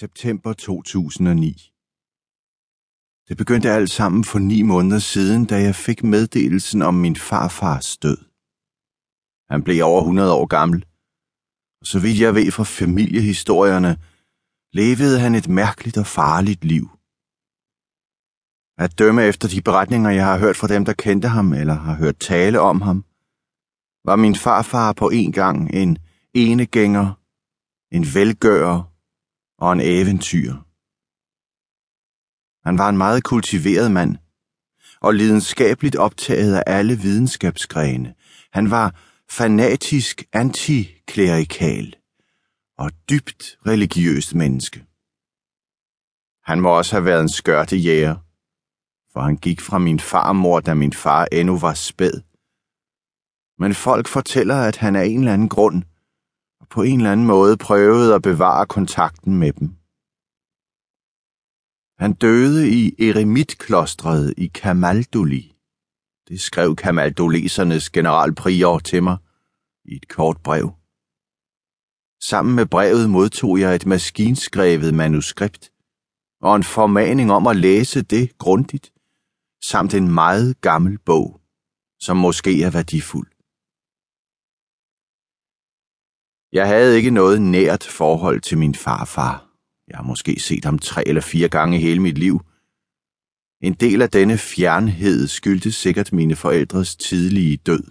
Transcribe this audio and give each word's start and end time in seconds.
September 0.00 0.52
2009 0.52 1.72
Det 3.28 3.36
begyndte 3.36 3.70
alt 3.70 3.90
sammen 3.90 4.24
for 4.24 4.38
ni 4.38 4.62
måneder 4.62 4.98
siden, 4.98 5.44
da 5.44 5.62
jeg 5.62 5.74
fik 5.74 6.02
meddelelsen 6.04 6.82
om 6.82 6.94
min 6.94 7.16
farfars 7.16 7.96
død. 7.96 8.18
Han 9.50 9.62
blev 9.62 9.84
over 9.84 10.00
100 10.00 10.32
år 10.32 10.46
gammel, 10.46 10.84
og 11.80 11.86
så 11.86 12.00
vidt 12.00 12.20
jeg 12.20 12.34
ved 12.34 12.50
fra 12.50 12.64
familiehistorierne, 12.64 13.96
levede 14.72 15.20
han 15.20 15.34
et 15.34 15.48
mærkeligt 15.48 15.98
og 15.98 16.06
farligt 16.06 16.64
liv. 16.64 16.86
At 18.84 18.98
dømme 18.98 19.22
efter 19.22 19.48
de 19.48 19.62
beretninger, 19.62 20.10
jeg 20.10 20.26
har 20.26 20.38
hørt 20.38 20.56
fra 20.56 20.68
dem, 20.68 20.84
der 20.84 20.92
kendte 20.92 21.28
ham 21.28 21.52
eller 21.52 21.74
har 21.74 21.94
hørt 21.94 22.18
tale 22.18 22.60
om 22.60 22.80
ham, 22.80 23.04
var 24.04 24.16
min 24.16 24.36
farfar 24.36 24.92
på 24.92 25.10
en 25.10 25.32
gang 25.32 25.74
en 25.74 25.98
enegænger, 26.34 27.06
en 27.96 28.04
velgører 28.14 28.89
og 29.60 29.72
en 29.72 29.80
eventyr. 29.80 30.52
Han 32.68 32.78
var 32.78 32.88
en 32.88 32.98
meget 32.98 33.24
kultiveret 33.24 33.90
mand, 33.90 34.16
og 35.00 35.14
lidenskabeligt 35.14 35.96
optaget 35.96 36.54
af 36.54 36.62
alle 36.66 36.96
videnskabsgrene. 36.96 38.14
Han 38.52 38.70
var 38.70 38.94
fanatisk 39.30 40.24
antiklerikal 40.32 41.96
og 42.78 42.90
dybt 43.10 43.58
religiøst 43.66 44.34
menneske. 44.34 44.84
Han 46.44 46.60
må 46.60 46.76
også 46.76 46.96
have 46.96 47.04
været 47.04 47.22
en 47.22 47.28
skørtejæger, 47.28 48.16
for 49.12 49.20
han 49.20 49.36
gik 49.36 49.60
fra 49.60 49.78
min 49.78 50.00
farmor, 50.00 50.60
da 50.60 50.74
min 50.74 50.92
far 50.92 51.28
endnu 51.32 51.58
var 51.58 51.74
spæd. 51.74 52.20
Men 53.58 53.74
folk 53.74 54.08
fortæller, 54.08 54.56
at 54.56 54.76
han 54.76 54.96
af 54.96 55.04
en 55.04 55.18
eller 55.18 55.32
anden 55.32 55.48
grund 55.48 55.82
på 56.70 56.82
en 56.82 57.00
eller 57.00 57.12
anden 57.12 57.26
måde 57.26 57.56
prøvede 57.56 58.14
at 58.14 58.22
bevare 58.22 58.66
kontakten 58.66 59.36
med 59.38 59.52
dem. 59.52 59.68
Han 61.98 62.12
døde 62.12 62.70
i 62.70 63.08
eremitklostret 63.08 64.34
i 64.36 64.46
Kamaldoli. 64.46 65.56
Det 66.28 66.40
skrev 66.40 66.76
kamaldolesernes 66.76 67.90
generalprior 67.90 68.78
til 68.78 69.02
mig 69.02 69.16
i 69.84 69.96
et 69.96 70.08
kort 70.08 70.40
brev. 70.42 70.72
Sammen 72.22 72.54
med 72.56 72.66
brevet 72.66 73.10
modtog 73.10 73.60
jeg 73.60 73.74
et 73.74 73.86
maskinskrevet 73.86 74.94
manuskript 74.94 75.72
og 76.40 76.56
en 76.56 76.64
formaning 76.64 77.32
om 77.32 77.46
at 77.46 77.56
læse 77.56 78.02
det 78.02 78.38
grundigt, 78.38 78.92
samt 79.62 79.94
en 79.94 80.14
meget 80.14 80.60
gammel 80.60 80.98
bog, 80.98 81.40
som 82.00 82.16
måske 82.16 82.62
er 82.62 82.70
værdifuld. 82.70 83.29
Jeg 86.52 86.66
havde 86.66 86.96
ikke 86.96 87.10
noget 87.10 87.42
nært 87.42 87.84
forhold 87.84 88.40
til 88.40 88.58
min 88.58 88.74
farfar. 88.74 89.46
Jeg 89.88 89.96
har 89.96 90.04
måske 90.04 90.40
set 90.40 90.64
ham 90.64 90.78
tre 90.78 91.08
eller 91.08 91.22
fire 91.22 91.48
gange 91.48 91.78
i 91.78 91.80
hele 91.80 92.00
mit 92.00 92.18
liv. 92.18 92.40
En 93.62 93.74
del 93.74 94.02
af 94.02 94.10
denne 94.10 94.38
fjernhed 94.38 95.26
skyldtes 95.26 95.74
sikkert 95.74 96.12
mine 96.12 96.36
forældres 96.36 96.96
tidlige 96.96 97.56
død. 97.56 97.82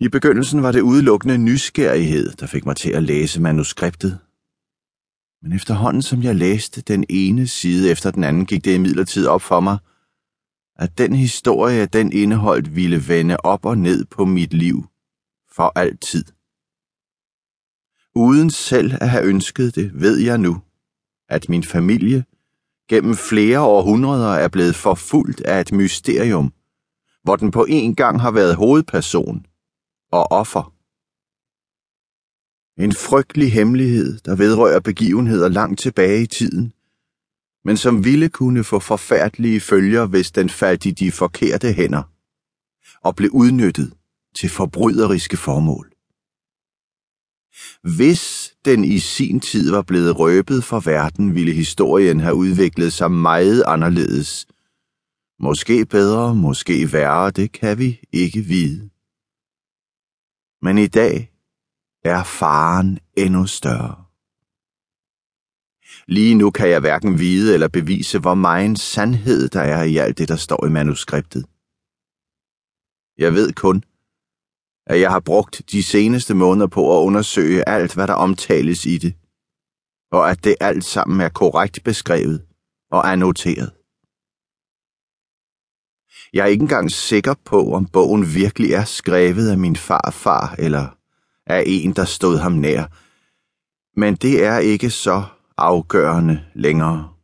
I 0.00 0.08
begyndelsen 0.08 0.62
var 0.62 0.72
det 0.72 0.80
udelukkende 0.80 1.38
nysgerrighed, 1.38 2.32
der 2.32 2.46
fik 2.46 2.66
mig 2.66 2.76
til 2.76 2.90
at 2.90 3.02
læse 3.02 3.40
manuskriptet. 3.40 4.18
Men 5.42 5.52
efterhånden 5.52 6.02
som 6.02 6.22
jeg 6.22 6.36
læste 6.36 6.80
den 6.80 7.04
ene 7.08 7.46
side 7.46 7.90
efter 7.90 8.10
den 8.10 8.24
anden, 8.24 8.46
gik 8.46 8.64
det 8.64 8.74
imidlertid 8.74 9.26
op 9.26 9.42
for 9.42 9.60
mig, 9.60 9.78
at 10.76 10.98
den 10.98 11.14
historie, 11.14 11.86
den 11.86 12.12
indeholdt, 12.12 12.76
ville 12.76 13.08
vende 13.08 13.36
op 13.36 13.64
og 13.66 13.78
ned 13.78 14.04
på 14.04 14.24
mit 14.24 14.54
liv 14.54 14.84
for 15.58 15.72
altid. 15.74 16.24
Uden 18.14 18.50
selv 18.50 18.92
at 19.00 19.10
have 19.10 19.24
ønsket 19.24 19.74
det, 19.74 19.90
ved 19.94 20.16
jeg 20.18 20.38
nu, 20.38 20.62
at 21.28 21.48
min 21.48 21.64
familie 21.64 22.24
gennem 22.88 23.14
flere 23.14 23.60
århundreder 23.60 24.34
er 24.34 24.48
blevet 24.48 24.74
forfulgt 24.74 25.40
af 25.40 25.60
et 25.60 25.72
mysterium, 25.72 26.52
hvor 27.22 27.36
den 27.36 27.50
på 27.50 27.66
en 27.68 27.94
gang 27.94 28.20
har 28.20 28.30
været 28.30 28.56
hovedperson 28.56 29.46
og 30.12 30.32
offer. 30.32 30.74
En 32.82 32.92
frygtelig 32.92 33.52
hemmelighed, 33.52 34.18
der 34.18 34.36
vedrører 34.36 34.80
begivenheder 34.80 35.48
langt 35.48 35.80
tilbage 35.80 36.22
i 36.22 36.26
tiden, 36.26 36.72
men 37.64 37.76
som 37.76 38.04
ville 38.04 38.28
kunne 38.28 38.64
få 38.64 38.78
forfærdelige 38.78 39.60
følger, 39.60 40.06
hvis 40.06 40.30
den 40.30 40.48
faldt 40.48 40.86
i 40.86 40.90
de 40.90 41.12
forkerte 41.12 41.72
hænder 41.72 42.02
og 43.02 43.16
blev 43.16 43.30
udnyttet 43.30 43.97
til 44.38 44.48
forbryderiske 44.48 45.36
formål. 45.36 45.92
Hvis 47.96 48.54
den 48.64 48.84
i 48.84 48.98
sin 48.98 49.40
tid 49.40 49.70
var 49.70 49.82
blevet 49.82 50.18
røbet 50.18 50.64
for 50.64 50.80
verden, 50.80 51.34
ville 51.34 51.52
historien 51.52 52.20
have 52.20 52.34
udviklet 52.34 52.92
sig 52.92 53.10
meget 53.10 53.62
anderledes. 53.66 54.46
Måske 55.40 55.86
bedre, 55.86 56.34
måske 56.34 56.92
værre, 56.92 57.30
det 57.30 57.52
kan 57.52 57.78
vi 57.78 58.00
ikke 58.12 58.40
vide. 58.40 58.90
Men 60.62 60.78
i 60.78 60.86
dag 60.86 61.32
er 62.04 62.22
faren 62.24 62.98
endnu 63.16 63.46
større. 63.46 64.04
Lige 66.06 66.34
nu 66.34 66.50
kan 66.50 66.68
jeg 66.70 66.80
hverken 66.80 67.18
vide 67.18 67.54
eller 67.54 67.68
bevise, 67.68 68.18
hvor 68.18 68.34
meget 68.34 68.78
sandhed 68.78 69.48
der 69.48 69.60
er 69.60 69.82
i 69.82 69.96
alt 69.96 70.18
det, 70.18 70.28
der 70.28 70.36
står 70.36 70.66
i 70.66 70.70
manuskriptet. 70.70 71.46
Jeg 73.18 73.34
ved 73.34 73.52
kun, 73.52 73.82
at 74.88 75.00
jeg 75.00 75.10
har 75.10 75.20
brugt 75.20 75.62
de 75.72 75.82
seneste 75.82 76.34
måneder 76.34 76.66
på 76.66 76.98
at 76.98 77.04
undersøge 77.04 77.68
alt, 77.68 77.94
hvad 77.94 78.06
der 78.06 78.14
omtales 78.14 78.86
i 78.86 78.98
det, 78.98 79.14
og 80.12 80.30
at 80.30 80.44
det 80.44 80.56
alt 80.60 80.84
sammen 80.84 81.20
er 81.20 81.28
korrekt 81.28 81.84
beskrevet 81.84 82.42
og 82.90 83.12
annoteret. 83.12 83.72
Jeg 86.32 86.42
er 86.42 86.46
ikke 86.46 86.62
engang 86.62 86.90
sikker 86.90 87.34
på, 87.44 87.72
om 87.72 87.86
bogen 87.86 88.34
virkelig 88.34 88.72
er 88.72 88.84
skrevet 88.84 89.50
af 89.50 89.58
min 89.58 89.76
farfar 89.76 90.54
eller 90.58 90.96
af 91.46 91.64
en, 91.66 91.92
der 91.92 92.04
stod 92.04 92.38
ham 92.38 92.52
nær, 92.52 92.84
men 94.00 94.16
det 94.16 94.44
er 94.44 94.58
ikke 94.58 94.90
så 94.90 95.24
afgørende 95.56 96.44
længere. 96.54 97.14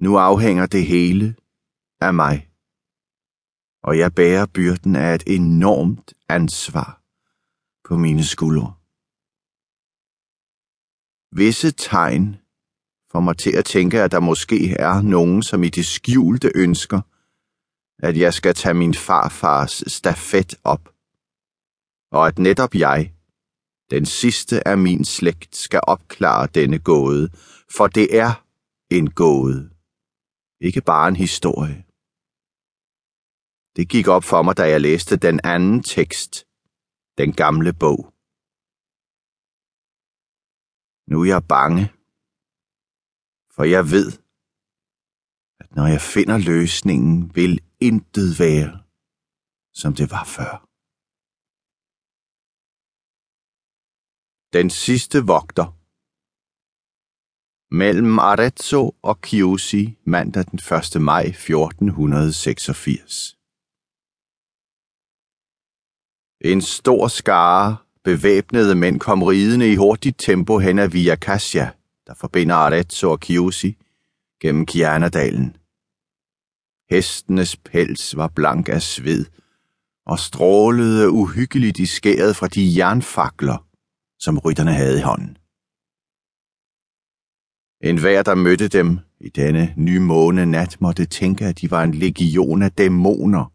Nu 0.00 0.16
afhænger 0.16 0.66
det 0.66 0.86
hele 0.86 1.36
af 2.00 2.14
mig 2.14 2.48
og 3.84 3.98
jeg 3.98 4.14
bærer 4.14 4.46
byrden 4.46 4.96
af 4.96 5.14
et 5.14 5.22
enormt 5.26 6.14
ansvar 6.28 7.02
på 7.88 7.96
mine 7.96 8.24
skuldre. 8.24 8.74
Visse 11.36 11.70
tegn 11.70 12.36
får 13.12 13.20
mig 13.20 13.36
til 13.36 13.56
at 13.56 13.64
tænke, 13.64 14.02
at 14.02 14.12
der 14.12 14.20
måske 14.20 14.70
er 14.70 15.02
nogen, 15.02 15.42
som 15.42 15.62
i 15.64 15.68
det 15.68 15.86
skjulte 15.86 16.52
ønsker, 16.54 17.00
at 17.98 18.16
jeg 18.16 18.34
skal 18.34 18.54
tage 18.54 18.74
min 18.74 18.94
farfars 18.94 19.84
stafet 19.86 20.54
op, 20.64 20.88
og 22.12 22.26
at 22.26 22.38
netop 22.38 22.74
jeg, 22.74 23.12
den 23.90 24.06
sidste 24.06 24.68
af 24.68 24.78
min 24.78 25.04
slægt, 25.04 25.56
skal 25.56 25.80
opklare 25.82 26.46
denne 26.54 26.78
gåde, 26.78 27.28
for 27.76 27.86
det 27.86 28.18
er 28.18 28.44
en 28.90 29.10
gåde, 29.10 29.70
ikke 30.60 30.80
bare 30.80 31.08
en 31.08 31.16
historie. 31.16 31.84
Det 33.76 33.88
gik 33.88 34.06
op 34.08 34.24
for 34.24 34.42
mig, 34.42 34.56
da 34.56 34.64
jeg 34.72 34.80
læste 34.80 35.16
den 35.16 35.40
anden 35.44 35.82
tekst, 35.82 36.32
den 37.20 37.30
gamle 37.42 37.72
bog. 37.84 38.00
Nu 41.10 41.16
er 41.22 41.28
jeg 41.34 41.42
bange, 41.56 41.84
for 43.54 43.64
jeg 43.74 43.84
ved, 43.94 44.08
at 45.62 45.68
når 45.76 45.86
jeg 45.94 46.02
finder 46.14 46.38
løsningen, 46.52 47.14
vil 47.36 47.54
intet 47.88 48.28
være, 48.44 48.72
som 49.80 49.90
det 49.98 50.06
var 50.16 50.26
før. 50.36 50.52
Den 54.56 54.70
sidste 54.70 55.18
vogter 55.32 55.68
Mellem 57.82 58.18
Arezzo 58.18 58.82
og 59.02 59.18
Chiusi 59.26 59.98
mandag 60.04 60.44
den 60.50 60.58
1. 60.96 61.02
maj 61.02 61.22
1486. 61.22 63.33
En 66.44 66.60
stor 66.60 67.08
skare 67.08 67.76
bevæbnede 68.04 68.74
mænd 68.74 69.00
kom 69.00 69.22
ridende 69.22 69.72
i 69.72 69.76
hurtigt 69.76 70.18
tempo 70.18 70.58
hen 70.58 70.78
ad 70.78 70.88
Via 70.88 71.16
Cassia, 71.16 71.70
der 72.06 72.14
forbinder 72.14 72.54
Arezzo 72.54 73.10
og 73.10 73.18
Chiusi, 73.24 73.76
gennem 74.40 74.68
Chianadalen. 74.68 75.56
Hestenes 76.90 77.56
pels 77.56 78.16
var 78.16 78.28
blank 78.28 78.68
af 78.68 78.82
sved 78.82 79.26
og 80.06 80.18
strålede 80.18 81.10
uhyggeligt 81.10 81.78
i 81.78 81.86
skæret 81.86 82.36
fra 82.36 82.48
de 82.48 82.74
jernfakler, 82.76 83.66
som 84.18 84.38
rytterne 84.38 84.72
havde 84.72 84.98
i 84.98 85.02
hånden. 85.02 85.36
En 87.84 87.98
hver, 88.00 88.22
der 88.22 88.34
mødte 88.34 88.68
dem 88.68 88.98
i 89.20 89.28
denne 89.28 89.74
nye 89.76 90.00
måne 90.00 90.46
nat, 90.46 90.80
måtte 90.80 91.06
tænke, 91.06 91.46
at 91.46 91.60
de 91.60 91.70
var 91.70 91.82
en 91.82 91.94
legion 91.94 92.62
af 92.62 92.72
dæmoner, 92.72 93.53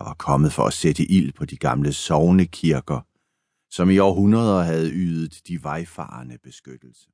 der 0.00 0.04
var 0.04 0.14
kommet 0.14 0.52
for 0.52 0.62
at 0.62 0.72
sætte 0.72 1.02
ild 1.04 1.32
på 1.32 1.44
de 1.44 1.56
gamle 1.56 1.92
sovnekirker, 1.92 3.00
som 3.70 3.90
i 3.90 3.98
århundreder 3.98 4.62
havde 4.62 4.90
ydet 4.90 5.48
de 5.48 5.62
vejfarende 5.62 6.38
beskyttelse. 6.42 7.10